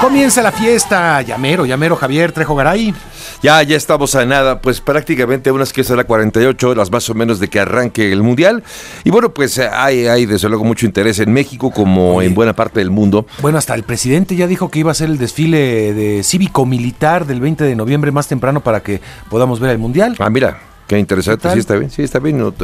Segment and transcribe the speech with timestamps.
[0.00, 2.94] Comienza la fiesta, llamero, llamero Javier Trejo Garay.
[3.42, 7.40] Ya, ya estamos a nada, pues prácticamente unas que será 48 horas más o menos
[7.40, 8.62] de que arranque el Mundial.
[9.04, 12.80] Y bueno, pues hay, hay desde luego mucho interés en México como en buena parte
[12.80, 13.26] del mundo.
[13.40, 17.40] Bueno, hasta el presidente ya dijo que iba a ser el desfile de cívico-militar del
[17.40, 19.00] 20 de noviembre más temprano para que
[19.30, 20.14] podamos ver el Mundial.
[20.18, 22.54] Ah, mira, Qué interesante, sí está bien, sí está bien.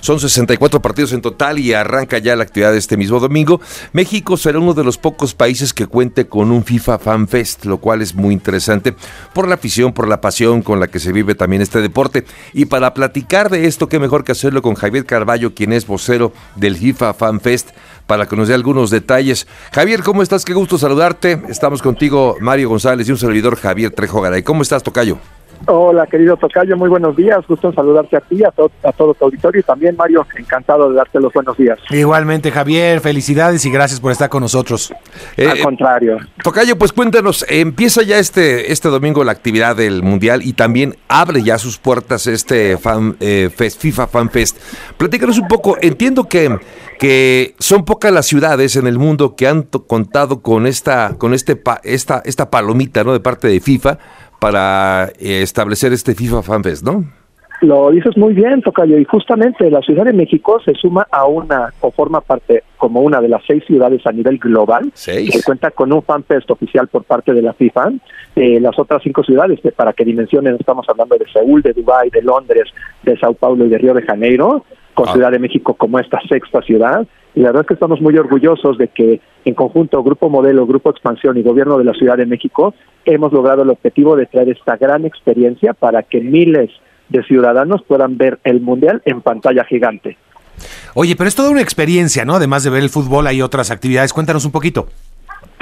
[0.00, 3.60] Son 64 partidos en total y arranca ya la actividad este mismo domingo.
[3.92, 7.78] México será uno de los pocos países que cuente con un FIFA Fan Fest, lo
[7.78, 8.94] cual es muy interesante
[9.34, 12.24] por la afición, por la pasión con la que se vive también este deporte.
[12.52, 16.32] Y para platicar de esto, qué mejor que hacerlo con Javier Carballo, quien es vocero
[16.54, 17.70] del FIFA Fan Fest,
[18.06, 19.48] para que nos dé algunos detalles.
[19.72, 20.44] Javier, ¿cómo estás?
[20.44, 21.42] Qué gusto saludarte.
[21.48, 24.44] Estamos contigo, Mario González y un servidor Javier Trejo Garay.
[24.44, 25.18] ¿Cómo estás, Tocayo?
[25.66, 27.38] Hola, querido Tocayo, muy buenos días.
[27.46, 30.96] Gusto en saludarte a ti, a, a todo tu auditorio y también, Mario, encantado de
[30.96, 31.78] darte los buenos días.
[31.90, 34.92] Igualmente, Javier, felicidades y gracias por estar con nosotros.
[35.36, 36.18] Eh, Al contrario.
[36.42, 41.42] Tocayo, pues cuéntanos, empieza ya este, este domingo la actividad del Mundial y también abre
[41.42, 44.58] ya sus puertas este fan, eh, fest, FIFA Fan Fest.
[44.96, 46.58] Platícanos un poco, entiendo que,
[46.98, 51.60] que son pocas las ciudades en el mundo que han contado con esta, con este
[51.84, 53.12] esta, esta palomita ¿no?
[53.12, 53.98] de parte de FIFA
[54.42, 57.04] para eh, establecer este FIFA FanFest, ¿no?
[57.60, 61.72] Lo dices muy bien, Tocayo, y justamente la Ciudad de México se suma a una,
[61.80, 65.30] o forma parte como una de las seis ciudades a nivel global, ¿Seis?
[65.30, 67.92] que cuenta con un FanFest oficial por parte de la FIFA.
[68.34, 72.10] Eh, las otras cinco ciudades, que para que dimensionen, estamos hablando de Seúl, de Dubái,
[72.10, 72.64] de Londres,
[73.04, 75.12] de Sao Paulo y de Río de Janeiro, con Ah.
[75.12, 77.06] Ciudad de México como esta sexta ciudad.
[77.34, 80.90] Y la verdad es que estamos muy orgullosos de que en conjunto Grupo Modelo, Grupo
[80.90, 84.76] Expansión y Gobierno de la Ciudad de México hemos logrado el objetivo de traer esta
[84.76, 86.70] gran experiencia para que miles
[87.08, 90.16] de ciudadanos puedan ver el Mundial en pantalla gigante.
[90.94, 92.36] Oye, pero es toda una experiencia, ¿no?
[92.36, 94.12] Además de ver el fútbol, hay otras actividades.
[94.12, 94.88] Cuéntanos un poquito.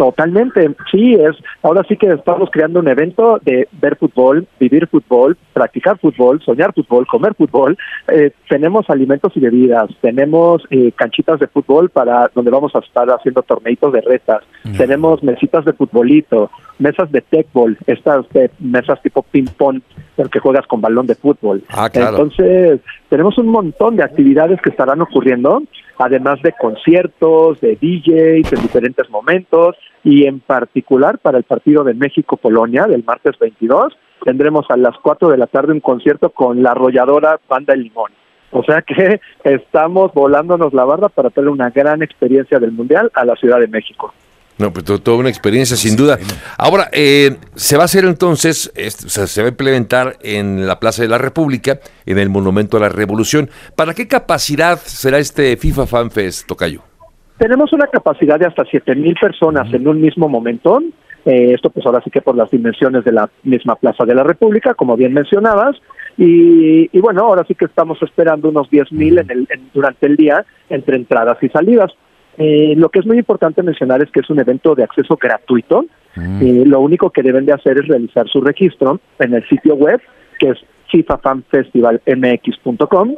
[0.00, 1.36] Totalmente, sí, es.
[1.62, 6.72] Ahora sí que estamos creando un evento de ver fútbol, vivir fútbol, practicar fútbol, soñar
[6.72, 7.76] fútbol, comer fútbol.
[8.08, 13.10] Eh, tenemos alimentos y bebidas, tenemos eh, canchitas de fútbol para donde vamos a estar
[13.10, 14.42] haciendo torneitos de retas,
[14.78, 19.82] tenemos mesitas de futbolito, mesas de tecbol, estas de mesas tipo ping pong,
[20.16, 21.62] porque juegas con balón de fútbol.
[21.68, 22.16] Ah, claro.
[22.16, 25.62] Entonces, tenemos un montón de actividades que estarán ocurriendo,
[25.98, 31.92] además de conciertos, de DJs en diferentes momentos y en particular para el partido de
[31.92, 36.70] México-Polonia del martes 22 tendremos a las 4 de la tarde un concierto con la
[36.70, 38.12] arrolladora Banda El Limón.
[38.52, 43.24] O sea que estamos volándonos la barra para tener una gran experiencia del Mundial a
[43.24, 44.14] la Ciudad de México.
[44.60, 46.18] No, pues to- toda una experiencia sin duda.
[46.58, 50.66] Ahora, eh, se va a hacer entonces, es- o sea, se va a implementar en
[50.66, 53.48] la Plaza de la República, en el Monumento a la Revolución.
[53.74, 56.82] ¿Para qué capacidad será este FIFA Fan Fest, Tocayo?
[57.38, 60.78] Tenemos una capacidad de hasta 7 mil personas en un mismo momento.
[61.24, 64.22] Eh, esto pues ahora sí que por las dimensiones de la misma Plaza de la
[64.24, 65.76] República, como bien mencionabas.
[66.18, 70.06] Y, y bueno, ahora sí que estamos esperando unos 10 mil en el, en- durante
[70.06, 71.92] el día entre entradas y salidas.
[72.42, 75.84] Eh, lo que es muy importante mencionar es que es un evento de acceso gratuito.
[76.16, 80.00] Eh, lo único que deben de hacer es realizar su registro en el sitio web,
[80.38, 80.56] que es
[80.90, 83.16] fifafanfestivalmx.com.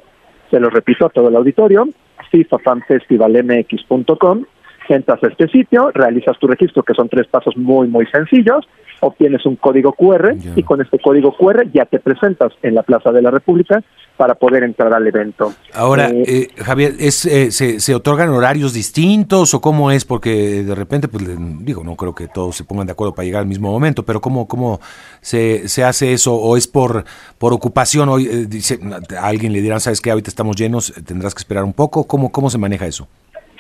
[0.51, 1.89] Se lo repito a todo el auditorio,
[2.33, 4.45] fifafanfestivalmx.com.
[4.89, 8.67] Entras a este sitio, realizas tu registro, que son tres pasos muy, muy sencillos,
[9.01, 13.11] obtienes un código QR y con este código QR ya te presentas en la Plaza
[13.11, 13.83] de la República
[14.17, 15.53] para poder entrar al evento.
[15.75, 16.23] Ahora, Eh,
[16.57, 20.05] eh, Javier, ¿es, eh, se, se otorgan horarios distintos o cómo es?
[20.05, 23.25] Porque de repente, pues le- digo, no creo que todos se pongan de acuerdo para
[23.25, 24.81] llegar al mismo momento, pero ¿cómo, cómo
[25.21, 26.35] se, se hace eso?
[26.35, 27.05] ¿O es por,
[27.39, 28.09] por ocupación?
[28.11, 28.79] Hoy eh, dice,
[29.19, 30.11] a alguien le dirán, ¿sabes qué?
[30.11, 32.07] Ahorita estamos llenos, tendrás que esperar un poco.
[32.07, 33.09] ¿Cómo, cómo se maneja eso?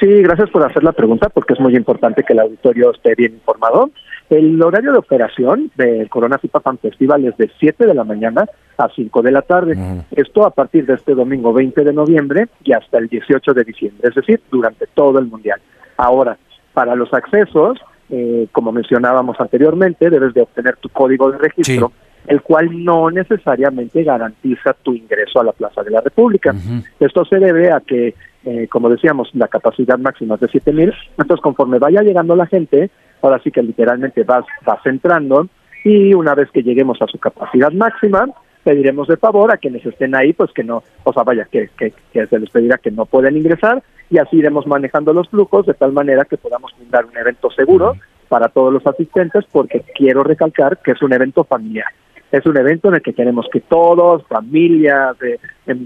[0.02, 3.34] Sí, gracias por hacer la pregunta porque es muy importante que el auditorio esté bien
[3.34, 3.90] informado.
[4.28, 8.46] El horario de operación del Corona FIFA Fan Festival es de 7 de la mañana
[8.78, 9.78] a 5 de la tarde.
[10.10, 14.08] Esto a partir de este domingo 20 de noviembre y hasta el 18 de diciembre,
[14.08, 15.60] es decir, durante todo el Mundial.
[15.96, 16.36] Ahora,
[16.72, 17.78] para los accesos,
[18.10, 21.94] eh, como mencionábamos anteriormente, debes de obtener tu código de registro, Sí.
[22.26, 26.54] El cual no necesariamente garantiza tu ingreso a la Plaza de la República.
[27.00, 28.14] Esto se debe a que,
[28.44, 30.92] eh, como decíamos, la capacidad máxima es de 7000.
[31.18, 32.90] Entonces, conforme vaya llegando la gente,
[33.22, 35.48] ahora sí que literalmente vas, vas entrando
[35.84, 38.28] y una vez que lleguemos a su capacidad máxima,
[38.62, 41.92] pediremos de favor a quienes estén ahí, pues que no, o sea, vaya, que, que,
[42.12, 45.74] que se les pedirá que no pueden ingresar y así iremos manejando los flujos de
[45.74, 47.96] tal manera que podamos brindar un evento seguro
[48.28, 51.88] para todos los asistentes, porque quiero recalcar que es un evento familiar.
[52.32, 55.38] Es un evento en el que queremos que todos, familias, de,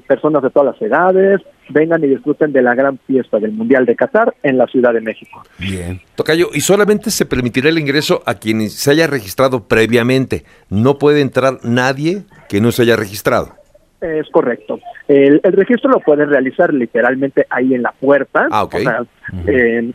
[0.07, 3.97] personas de todas las edades, vengan y disfruten de la gran fiesta del Mundial de
[3.97, 5.43] Qatar en la Ciudad de México.
[5.59, 6.01] Bien.
[6.15, 10.45] Tocayo, y solamente se permitirá el ingreso a quienes se haya registrado previamente.
[10.71, 13.66] No puede entrar nadie que no se haya registrado.
[14.01, 14.79] Es correcto.
[15.09, 18.47] El, registro lo puedes realizar literalmente ahí en la puerta.
[18.51, 18.85] Ah, okay.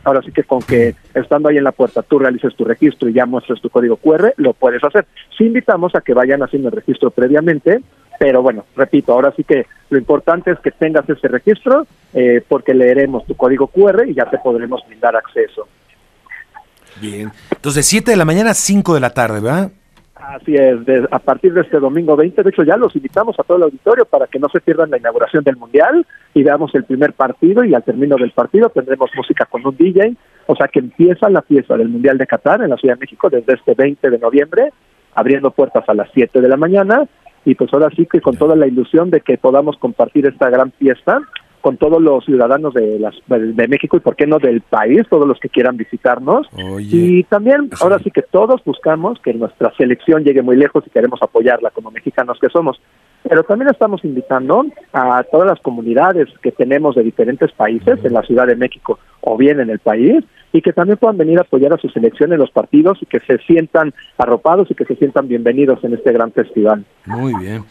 [0.04, 3.12] ahora sí que con que estando ahí en la puerta tú realices tu registro y
[3.12, 5.06] ya muestres tu código QR, lo puedes hacer.
[5.38, 7.80] Sí invitamos a que vayan haciendo el registro previamente,
[8.18, 12.74] pero bueno, repito, ahora sí que lo importante es que tengas ese registro eh, porque
[12.74, 15.68] leeremos tu código QR y ya te podremos brindar acceso.
[17.00, 17.30] Bien.
[17.50, 19.70] Entonces, 7 de la mañana a 5 de la tarde, ¿verdad?
[20.28, 20.78] Así es,
[21.10, 24.04] a partir de este domingo 20, de hecho ya los invitamos a todo el auditorio
[24.04, 27.74] para que no se pierdan la inauguración del Mundial y veamos el primer partido y
[27.74, 30.14] al término del partido tendremos música con un DJ,
[30.46, 33.28] o sea que empieza la fiesta del Mundial de Qatar en la Ciudad de México
[33.30, 34.72] desde este 20 de noviembre,
[35.14, 37.04] abriendo puertas a las 7 de la mañana
[37.44, 40.70] y pues ahora sí que con toda la ilusión de que podamos compartir esta gran
[40.72, 41.20] fiesta
[41.62, 45.26] con todos los ciudadanos de, las, de México y por qué no del país, todos
[45.26, 46.48] los que quieran visitarnos.
[46.78, 51.22] y también, ahora sí que todos buscamos que nuestra selección llegue muy lejos y queremos
[51.22, 52.80] apoyarla como mexicanos que somos.
[53.22, 58.22] Pero también estamos invitando a todas las comunidades que tenemos de diferentes países en la
[58.22, 61.72] Ciudad de México o bien en el país y que también puedan venir a apoyar
[61.72, 65.28] a su selección en los partidos y que se sientan arropados y que se sientan
[65.28, 66.84] bienvenidos en este gran festival.
[67.06, 67.64] Muy bien.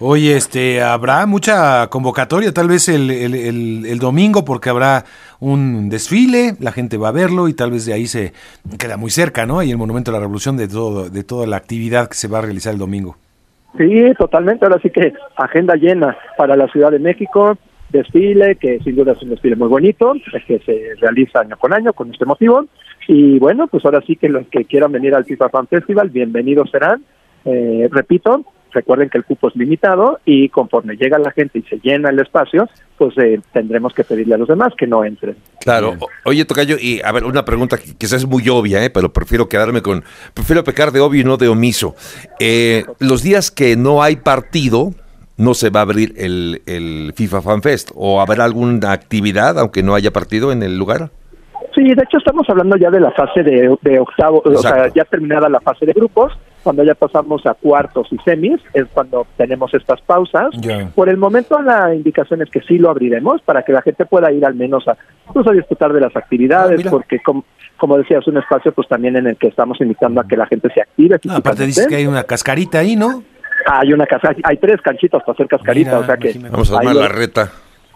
[0.00, 5.04] Oye, este, habrá mucha convocatoria, tal vez el, el, domingo, porque habrá
[5.40, 8.32] un desfile, la gente va a verlo y tal vez de ahí se
[8.78, 9.60] queda muy cerca, ¿no?
[9.60, 12.38] Y el Monumento a la Revolución de todo, de toda la actividad que se va
[12.38, 13.16] a realizar el domingo.
[13.76, 14.64] Sí, totalmente.
[14.64, 17.58] Ahora sí que agenda llena para la Ciudad de México,
[17.90, 20.14] desfile, que sin duda es un desfile muy bonito,
[20.46, 22.66] que se realiza año con año con este motivo.
[23.06, 26.70] Y bueno, pues ahora sí que los que quieran venir al FIFA Fan Festival, bienvenidos
[26.70, 27.02] serán.
[27.44, 31.78] Eh, repito, Recuerden que el cupo es limitado y conforme llega la gente y se
[31.82, 32.68] llena el espacio,
[32.98, 35.36] pues eh, tendremos que pedirle a los demás que no entren.
[35.60, 35.96] Claro.
[36.24, 38.90] Oye, Tocayo, y a ver, una pregunta que quizás es muy obvia, ¿eh?
[38.90, 40.04] pero prefiero quedarme con,
[40.34, 41.94] prefiero pecar de obvio y no de omiso.
[42.40, 44.92] Eh, los días que no hay partido,
[45.38, 49.82] no se va a abrir el, el FIFA Fan Fest, o habrá alguna actividad, aunque
[49.82, 51.10] no haya partido en el lugar.
[51.74, 55.04] Sí, de hecho estamos hablando ya de la fase de, de octavo, o sea, ya
[55.04, 56.32] terminada la fase de grupos,
[56.64, 60.48] cuando ya pasamos a cuartos y semis, es cuando tenemos estas pausas.
[60.94, 64.32] Por el momento la indicación es que sí lo abriremos para que la gente pueda
[64.32, 64.96] ir al menos a,
[65.32, 67.44] pues, a disfrutar de las actividades, ah, porque como,
[67.76, 70.46] como decía, es un espacio pues también en el que estamos invitando a que la
[70.46, 71.20] gente se active.
[71.28, 73.22] Ah, aparte dices que hay una cascarita ahí, ¿no?
[73.66, 76.38] Hay una casa, hay tres canchitas para hacer cascarita, o sea que...
[76.50, 77.50] Vamos a armar la reta.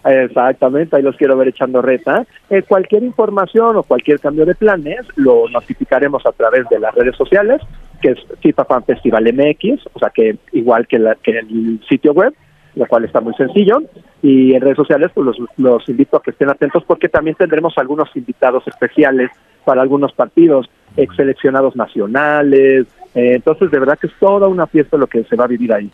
[0.05, 2.25] Exactamente, ahí los quiero ver echando reta.
[2.49, 7.15] Eh, cualquier información o cualquier cambio de planes lo notificaremos a través de las redes
[7.15, 7.61] sociales,
[8.01, 12.11] que es FIFA Fan Festival MX, o sea que igual que, la, que el sitio
[12.11, 12.33] web,
[12.75, 13.81] lo cual está muy sencillo.
[14.21, 17.77] Y en redes sociales, pues los, los invito a que estén atentos porque también tendremos
[17.77, 19.29] algunos invitados especiales
[19.63, 22.87] para algunos partidos, ex seleccionados nacionales.
[23.15, 25.73] Eh, entonces, de verdad que es toda una fiesta lo que se va a vivir
[25.73, 25.91] ahí.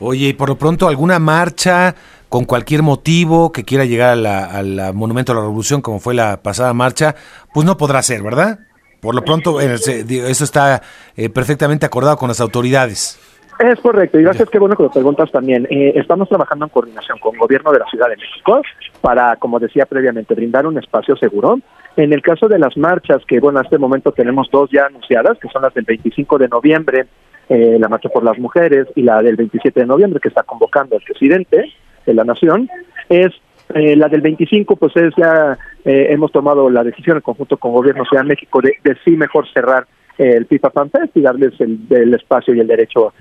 [0.00, 1.94] Oye, y por lo pronto, ¿alguna marcha
[2.28, 6.72] con cualquier motivo que quiera llegar al Monumento a la Revolución, como fue la pasada
[6.74, 7.16] marcha,
[7.54, 8.60] pues no podrá ser, ¿verdad?
[9.00, 10.82] Por lo pronto, eh, eso está
[11.16, 13.18] eh, perfectamente acordado con las autoridades.
[13.58, 15.66] Es correcto, y gracias, qué bueno que lo preguntas también.
[15.68, 18.62] Eh, estamos trabajando en coordinación con el gobierno de la Ciudad de México
[19.00, 21.58] para, como decía previamente, brindar un espacio seguro.
[21.96, 25.38] En el caso de las marchas, que bueno, en este momento tenemos dos ya anunciadas,
[25.38, 27.06] que son las del 25 de noviembre,
[27.48, 31.02] la marcha por las mujeres, y la del 27 de noviembre, que está convocando el
[31.02, 31.72] presidente
[32.06, 32.68] de la nación,
[33.08, 33.32] es
[33.74, 37.72] eh, la del 25, pues es ya eh, hemos tomado la decisión en conjunto con
[37.72, 41.22] Gobierno Ciudad de México de, de sí mejor cerrar eh, el FIFA Fan Fest y
[41.22, 43.12] darles el, espacio y el derecho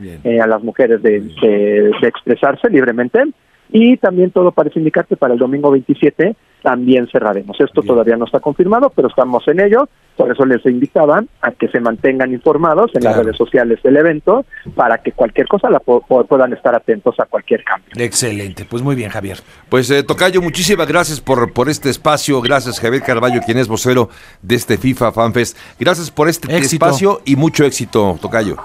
[0.42, 3.24] a las mujeres de, de, expresarse libremente.
[3.70, 7.60] Y también todo parece indicar que para el domingo 27 también cerraremos.
[7.60, 9.88] Esto todavía no está confirmado, pero estamos en ello.
[10.16, 14.46] Por eso les invitaban a que se mantengan informados en las redes sociales del evento
[14.76, 17.90] para que cualquier cosa la puedan estar atentos a cualquier cambio.
[17.96, 19.38] Excelente, pues muy bien, Javier.
[19.70, 22.42] Pues eh, Tocayo, muchísimas gracias por, por este espacio.
[22.42, 24.10] Gracias, Javier Carballo, quien es vocero
[24.42, 25.58] de este FIFA FanFest.
[25.80, 28.58] Gracias por este espacio y mucho éxito, Tocayo.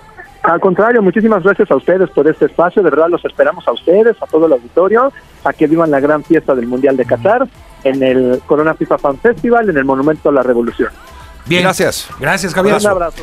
[0.43, 2.83] Al contrario, muchísimas gracias a ustedes por este espacio.
[2.83, 5.13] De verdad, los esperamos a ustedes, a todo el auditorio,
[5.45, 7.47] a que vivan la gran fiesta del Mundial de Qatar
[7.85, 10.91] en el Corona FIFA Fan Festival, en el Monumento a la Revolución.
[11.47, 12.09] Bien, gracias.
[12.21, 12.77] Gracias, Javier.
[12.77, 13.23] Un abrazo.